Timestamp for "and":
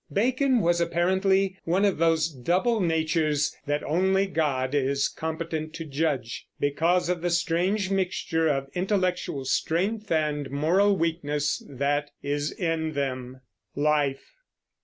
10.11-10.49